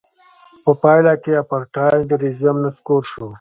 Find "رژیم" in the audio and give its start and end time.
2.23-2.55